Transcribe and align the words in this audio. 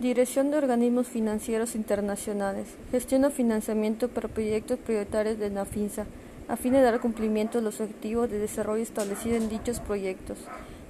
Dirección 0.00 0.50
de 0.50 0.56
Organismos 0.56 1.08
Financieros 1.08 1.74
Internacionales. 1.74 2.68
Gestiona 2.90 3.28
financiamiento 3.28 4.08
para 4.08 4.28
proyectos 4.28 4.78
prioritarios 4.78 5.38
de 5.38 5.50
NAFINSA 5.50 6.06
a 6.48 6.56
fin 6.56 6.72
de 6.72 6.80
dar 6.80 7.00
cumplimiento 7.00 7.58
a 7.58 7.60
los 7.60 7.82
objetivos 7.82 8.30
de 8.30 8.38
desarrollo 8.38 8.82
establecidos 8.82 9.42
en 9.42 9.50
dichos 9.50 9.78
proyectos. 9.78 10.38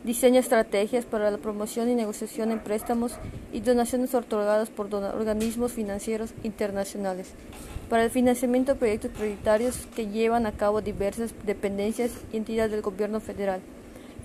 Diseña 0.05 0.39
estrategias 0.39 1.07
para 1.07 1.29
la 1.33 1.39
promoción 1.39 1.89
y 1.89 1.97
negociación 1.97 2.53
en 2.53 2.61
préstamos 2.61 3.15
y 3.53 3.59
donaciones 3.59 4.15
otorgadas 4.15 4.71
por 4.71 4.95
organismos 4.95 5.73
financieros 5.73 6.33
internacionales 6.45 7.33
para 7.89 8.05
el 8.05 8.11
financiamiento 8.11 8.75
de 8.75 8.79
proyectos 8.79 9.11
prioritarios 9.11 9.89
que 9.97 10.07
llevan 10.07 10.47
a 10.47 10.53
cabo 10.53 10.83
diversas 10.83 11.35
dependencias 11.45 12.13
y 12.33 12.37
entidades 12.37 12.71
del 12.71 12.83
Gobierno 12.83 13.19
federal. 13.19 13.61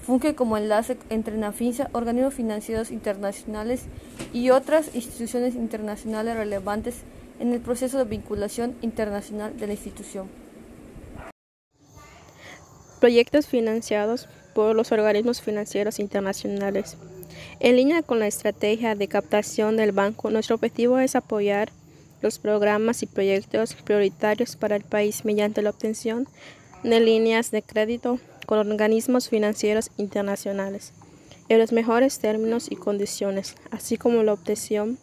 Funge 0.05 0.35
como 0.35 0.55
enlace 0.55 0.97
entre 1.09 1.35
NAFINSA, 1.35 1.89
organismos 1.91 2.35
financieros 2.35 2.91
internacionales 2.91 3.85
y 4.33 4.51
otras 4.51 4.93
instituciones 4.93 5.55
internacionales 5.55 6.37
relevantes 6.37 6.97
en 7.39 7.51
el 7.51 7.59
proceso 7.59 7.97
de 7.97 8.03
vinculación 8.03 8.75
internacional 8.83 9.57
de 9.57 9.65
la 9.65 9.73
institución. 9.73 10.29
Proyectos 12.99 13.47
financiados 13.47 14.29
por 14.53 14.75
los 14.75 14.91
organismos 14.91 15.41
financieros 15.41 15.99
internacionales. 15.99 16.97
En 17.59 17.75
línea 17.75 18.03
con 18.03 18.19
la 18.19 18.27
estrategia 18.27 18.93
de 18.93 19.07
captación 19.07 19.75
del 19.75 19.91
banco, 19.91 20.29
nuestro 20.29 20.55
objetivo 20.55 20.99
es 20.99 21.15
apoyar 21.15 21.71
los 22.21 22.37
programas 22.37 23.01
y 23.01 23.07
proyectos 23.07 23.73
prioritarios 23.73 24.55
para 24.55 24.75
el 24.75 24.83
país 24.83 25.25
mediante 25.25 25.63
la 25.63 25.71
obtención 25.71 26.27
de 26.83 26.99
líneas 26.99 27.49
de 27.49 27.63
crédito 27.63 28.19
con 28.45 28.59
organismos 28.59 29.29
financieros 29.29 29.91
internacionales 29.97 30.93
en 31.49 31.59
los 31.59 31.71
mejores 31.71 32.19
términos 32.19 32.71
y 32.71 32.75
condiciones, 32.75 33.55
así 33.71 33.97
como 33.97 34.23
la 34.23 34.33
obtención 34.33 34.97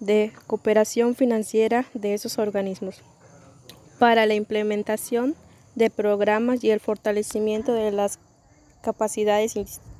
de 0.00 0.32
cooperación 0.46 1.14
financiera 1.14 1.86
de 1.94 2.14
esos 2.14 2.38
organismos 2.38 3.02
para 3.98 4.26
la 4.26 4.34
implementación 4.34 5.34
de 5.74 5.90
programas 5.90 6.62
y 6.62 6.70
el 6.70 6.80
fortalecimiento 6.80 7.72
de 7.72 7.90
las 7.90 8.18
capacidades 8.82 9.54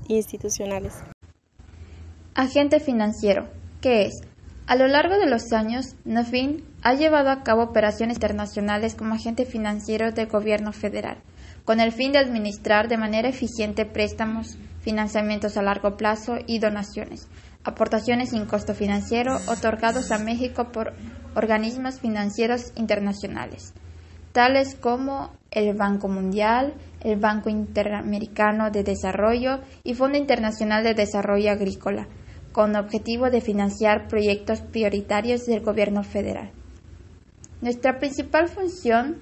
institucionales. 0.08 0.94
Agente 2.34 2.80
financiero, 2.80 3.48
¿qué 3.80 4.02
es? 4.06 4.20
A 4.66 4.76
lo 4.76 4.86
largo 4.86 5.18
de 5.18 5.26
los 5.26 5.52
años, 5.52 5.96
NOFIN 6.04 6.62
ha 6.82 6.94
llevado 6.94 7.30
a 7.30 7.42
cabo 7.42 7.62
operaciones 7.62 8.16
internacionales 8.18 8.94
como 8.94 9.14
agente 9.14 9.46
financiero 9.46 10.12
del 10.12 10.26
gobierno 10.26 10.72
federal, 10.72 11.18
con 11.64 11.80
el 11.80 11.92
fin 11.92 12.12
de 12.12 12.18
administrar 12.18 12.88
de 12.88 12.96
manera 12.96 13.28
eficiente 13.28 13.84
préstamos, 13.84 14.56
financiamientos 14.80 15.56
a 15.56 15.62
largo 15.62 15.96
plazo 15.96 16.36
y 16.46 16.58
donaciones, 16.58 17.28
aportaciones 17.64 18.30
sin 18.30 18.46
costo 18.46 18.74
financiero 18.74 19.36
otorgados 19.48 20.10
a 20.10 20.18
México 20.18 20.72
por 20.72 20.94
organismos 21.34 22.00
financieros 22.00 22.72
internacionales, 22.76 23.74
tales 24.32 24.74
como 24.74 25.32
el 25.50 25.74
Banco 25.74 26.08
Mundial, 26.08 26.74
el 27.00 27.18
Banco 27.18 27.50
Interamericano 27.50 28.70
de 28.70 28.82
Desarrollo 28.82 29.60
y 29.84 29.94
Fondo 29.94 30.18
Internacional 30.18 30.84
de 30.84 30.94
Desarrollo 30.94 31.50
Agrícola, 31.50 32.08
con 32.52 32.76
objetivo 32.76 33.30
de 33.30 33.40
financiar 33.40 34.08
proyectos 34.08 34.60
prioritarios 34.62 35.46
del 35.46 35.60
gobierno 35.60 36.02
federal. 36.02 36.50
Nuestra 37.60 37.98
principal 37.98 38.48
función 38.48 39.18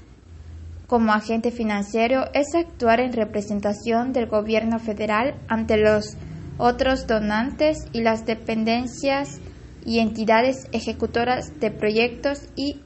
como 0.86 1.12
agente 1.12 1.50
financiero 1.50 2.24
es 2.32 2.54
actuar 2.54 3.00
en 3.00 3.12
representación 3.12 4.12
del 4.12 4.26
gobierno 4.26 4.78
federal 4.78 5.34
ante 5.48 5.76
los 5.76 6.16
otros 6.58 7.06
donantes 7.06 7.78
y 7.92 8.02
las 8.02 8.24
dependencias 8.24 9.40
y 9.84 9.98
entidades 9.98 10.68
ejecutoras 10.72 11.58
de 11.60 11.70
proyectos 11.70 12.48
y 12.56 12.80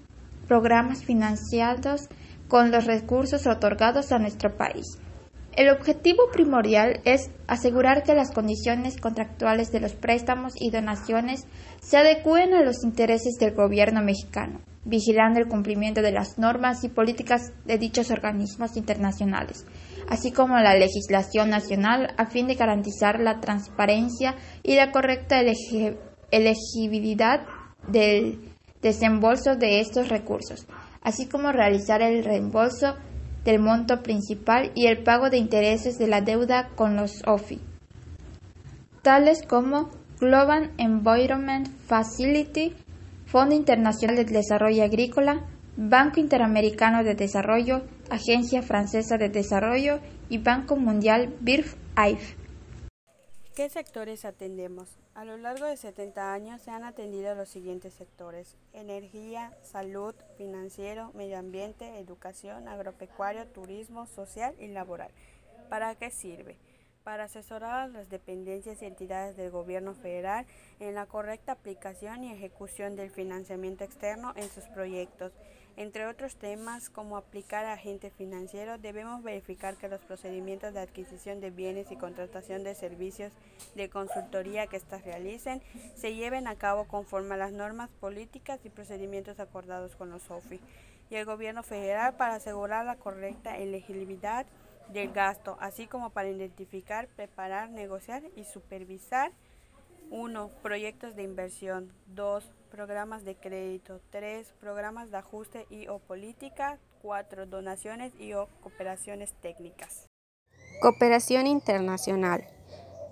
programas 0.48 1.04
financiados 1.04 2.08
con 2.48 2.70
los 2.70 2.86
recursos 2.86 3.46
otorgados 3.46 4.12
a 4.12 4.18
nuestro 4.18 4.56
país. 4.56 4.98
El 5.52 5.69
objetivo 5.69 6.30
primordial 6.32 7.00
es 7.04 7.30
asegurar 7.46 8.02
que 8.02 8.14
las 8.14 8.32
condiciones 8.32 8.98
contractuales 8.98 9.70
de 9.72 9.80
los 9.80 9.94
préstamos 9.94 10.54
y 10.60 10.70
donaciones 10.70 11.46
se 11.80 11.96
adecúen 11.96 12.54
a 12.54 12.62
los 12.62 12.84
intereses 12.84 13.34
del 13.38 13.54
gobierno 13.54 14.02
mexicano, 14.02 14.60
vigilando 14.84 15.38
el 15.38 15.48
cumplimiento 15.48 16.02
de 16.02 16.12
las 16.12 16.38
normas 16.38 16.84
y 16.84 16.88
políticas 16.88 17.52
de 17.66 17.78
dichos 17.78 18.10
organismos 18.10 18.76
internacionales, 18.76 19.66
así 20.08 20.32
como 20.32 20.58
la 20.58 20.74
legislación 20.74 21.50
nacional 21.50 22.14
a 22.16 22.26
fin 22.26 22.46
de 22.46 22.54
garantizar 22.54 23.20
la 23.20 23.40
transparencia 23.40 24.36
y 24.62 24.76
la 24.76 24.90
correcta 24.90 25.40
elegibilidad 26.30 27.46
del 27.88 28.40
desembolso 28.80 29.56
de 29.56 29.80
estos 29.80 30.08
recursos, 30.08 30.66
así 31.02 31.26
como 31.26 31.52
realizar 31.52 32.00
el 32.02 32.24
reembolso 32.24 32.94
del 33.44 33.58
monto 33.58 34.02
principal 34.02 34.72
y 34.74 34.86
el 34.86 35.02
pago 35.02 35.30
de 35.30 35.38
intereses 35.38 35.98
de 35.98 36.06
la 36.06 36.20
deuda 36.20 36.70
con 36.74 36.96
los 36.96 37.22
OFI, 37.26 37.60
tales 39.02 39.42
como 39.46 39.90
Global 40.20 40.70
Environment 40.76 41.69
Facility, 41.86 42.74
Fondo 43.30 43.54
Internacional 43.54 44.16
de 44.16 44.24
Desarrollo 44.24 44.82
Agrícola, 44.82 45.46
Banco 45.76 46.18
Interamericano 46.18 47.04
de 47.04 47.14
Desarrollo, 47.14 47.82
Agencia 48.10 48.60
Francesa 48.60 49.18
de 49.18 49.28
Desarrollo 49.28 50.00
y 50.28 50.38
Banco 50.38 50.74
Mundial 50.74 51.32
BIRF-AIF. 51.40 52.34
¿Qué 53.54 53.69
sectores 53.69 54.24
atendemos? 54.24 54.88
A 55.14 55.24
lo 55.24 55.36
largo 55.36 55.66
de 55.66 55.76
70 55.76 56.32
años 56.32 56.60
se 56.62 56.72
han 56.72 56.82
atendido 56.82 57.36
los 57.36 57.48
siguientes 57.48 57.94
sectores: 57.94 58.56
energía, 58.72 59.52
salud, 59.62 60.16
financiero, 60.36 61.12
medio 61.14 61.38
ambiente, 61.38 62.00
educación, 62.00 62.66
agropecuario, 62.66 63.46
turismo, 63.46 64.06
social 64.06 64.56
y 64.58 64.66
laboral. 64.66 65.12
¿Para 65.69 65.94
qué 65.94 66.10
sirve? 66.10 66.56
Para 67.05 67.25
asesorar 67.25 67.81
a 67.81 67.88
las 67.88 68.11
dependencias 68.11 68.83
y 68.83 68.84
entidades 68.84 69.34
del 69.37 69.50
gobierno 69.50 69.94
federal 69.94 70.44
en 70.81 70.94
la 70.94 71.06
correcta 71.06 71.53
aplicación 71.53 72.25
y 72.25 72.33
ejecución 72.33 72.94
del 72.94 73.11
financiamiento 73.11 73.84
externo 73.84 74.34
en 74.37 74.50
sus 74.50 74.65
proyectos. 74.65 75.33
Entre 75.77 76.06
otros 76.06 76.37
temas, 76.37 76.91
como 76.91 77.16
aplicar 77.16 77.65
a 77.65 77.72
agente 77.72 78.11
financiero, 78.11 78.77
debemos 78.77 79.22
verificar 79.22 79.77
que 79.77 79.88
los 79.88 80.03
procedimientos 80.03 80.75
de 80.75 80.81
adquisición 80.81 81.41
de 81.41 81.50
bienes 81.50 81.91
y 81.91 81.97
contratación 81.97 82.65
de 82.65 82.75
servicios 82.75 83.32
de 83.75 83.88
consultoría 83.88 84.67
que 84.67 84.77
éstas 84.77 85.03
realicen 85.03 85.62
se 85.94 86.15
lleven 86.15 86.47
a 86.47 86.56
cabo 86.56 86.87
conforme 86.87 87.34
a 87.34 87.38
las 87.38 87.53
normas 87.53 87.88
políticas 87.99 88.61
y 88.65 88.69
procedimientos 88.69 89.41
acordados 89.41 89.97
con 89.97 90.11
los 90.11 90.31
OFI 90.31 90.61
y 91.09 91.15
el 91.15 91.25
gobierno 91.25 91.62
federal 91.62 92.15
para 92.15 92.34
asegurar 92.34 92.84
la 92.84 92.97
correcta 92.97 93.56
elegibilidad 93.56 94.44
del 94.88 95.12
gasto, 95.12 95.56
así 95.60 95.86
como 95.86 96.10
para 96.10 96.28
identificar, 96.28 97.08
preparar, 97.08 97.70
negociar 97.70 98.22
y 98.36 98.44
supervisar 98.44 99.32
1. 100.10 100.50
Proyectos 100.62 101.14
de 101.14 101.22
inversión. 101.22 101.92
2. 102.08 102.44
Programas 102.70 103.24
de 103.24 103.36
crédito. 103.36 104.00
3. 104.10 104.52
Programas 104.60 105.10
de 105.10 105.19
ajuste 105.19 105.66
y 105.70 105.88
o 105.88 105.98
política. 105.98 106.78
4. 107.02 107.46
Donaciones 107.46 108.12
y 108.19 108.32
o 108.34 108.48
cooperaciones 108.62 109.32
técnicas. 109.40 110.06
Cooperación 110.80 111.46
internacional. 111.46 112.44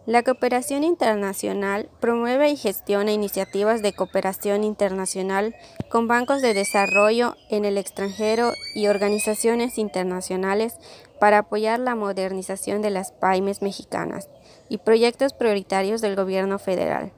La 0.06 0.22
cooperación 0.22 0.84
internacional 0.84 1.90
promueve 2.00 2.48
y 2.48 2.56
gestiona 2.56 3.12
iniciativas 3.12 3.82
de 3.82 3.92
cooperación 3.92 4.64
internacional 4.64 5.54
con 5.90 6.08
bancos 6.08 6.40
de 6.40 6.54
desarrollo 6.54 7.36
en 7.50 7.66
el 7.66 7.76
extranjero 7.76 8.54
y 8.74 8.86
organizaciones 8.86 9.76
internacionales 9.76 10.78
para 11.20 11.38
apoyar 11.38 11.80
la 11.80 11.94
modernización 11.94 12.82
de 12.82 12.90
las 12.90 13.12
pymes 13.12 13.62
mexicanas 13.62 14.28
y 14.68 14.78
proyectos 14.78 15.32
prioritarios 15.32 16.00
del 16.00 16.16
gobierno 16.16 16.58
federal, 16.58 17.12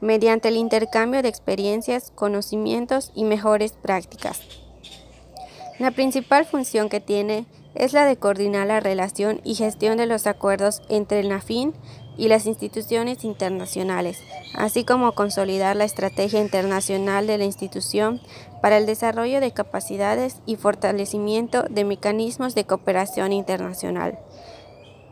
mediante 0.00 0.48
el 0.48 0.56
intercambio 0.56 1.22
de 1.22 1.28
experiencias, 1.28 2.12
conocimientos 2.14 3.12
y 3.14 3.24
mejores 3.24 3.72
prácticas. 3.72 4.40
La 5.78 5.90
principal 5.90 6.44
función 6.44 6.88
que 6.88 7.00
tiene 7.00 7.46
es 7.74 7.92
la 7.92 8.04
de 8.04 8.16
coordinar 8.16 8.66
la 8.66 8.80
relación 8.80 9.40
y 9.44 9.54
gestión 9.54 9.98
de 9.98 10.06
los 10.06 10.26
acuerdos 10.26 10.82
entre 10.88 11.20
el 11.20 11.28
NAFIN 11.28 11.74
y 12.18 12.28
las 12.28 12.44
instituciones 12.46 13.24
internacionales, 13.24 14.22
así 14.54 14.84
como 14.84 15.12
consolidar 15.12 15.76
la 15.76 15.84
estrategia 15.84 16.42
internacional 16.42 17.26
de 17.26 17.38
la 17.38 17.44
institución 17.44 18.20
para 18.60 18.76
el 18.76 18.84
desarrollo 18.84 19.40
de 19.40 19.52
capacidades 19.52 20.42
y 20.44 20.56
fortalecimiento 20.56 21.62
de 21.70 21.84
mecanismos 21.84 22.54
de 22.54 22.64
cooperación 22.64 23.32
internacional. 23.32 24.18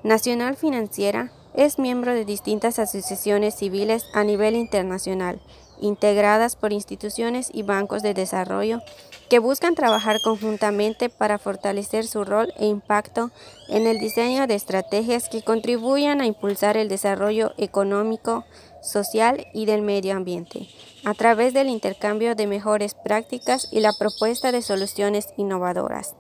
Nacional 0.03 0.57
Financiera 0.57 1.33
es 1.55 1.79
miembro 1.79 2.13
de 2.13 2.27
distintas 2.27 2.79
asociaciones 2.79 3.55
civiles 3.55 4.05
a 4.13 4.25
nivel 4.25 4.57
internacional 4.57 5.41
integradas 5.81 6.57
por 6.57 6.73
instituciones 6.73 7.51
y 7.53 7.63
bancos 7.63 8.03
de 8.03 8.15
desarrollo 8.15 8.81
que 9.29 9.39
buscan 9.39 9.75
trabajar 9.75 10.21
conjuntamente 10.23 11.09
para 11.09 11.39
fortalecer 11.39 12.07
su 12.07 12.25
rol 12.25 12.53
e 12.59 12.67
impacto 12.67 13.31
en 13.69 13.87
el 13.87 13.99
diseño 13.99 14.47
de 14.47 14.55
estrategias 14.55 15.29
que 15.29 15.43
contribuyan 15.43 16.21
a 16.21 16.27
impulsar 16.27 16.77
el 16.77 16.89
desarrollo 16.89 17.53
económico, 17.59 18.45
social 18.83 19.47
y 19.53 19.67
del 19.67 19.83
medio 19.83 20.15
ambiente, 20.15 20.69
a 21.05 21.15
través 21.15 21.55
del 21.55 21.69
intercambio 21.69 22.35
de 22.35 22.47
mejores 22.47 22.95
prácticas 22.95 23.69
y 23.73 23.81
la 23.81 23.93
propuesta 23.99 24.53
de 24.53 24.63
soluciones 24.63 25.29
innovadoras. 25.37 26.15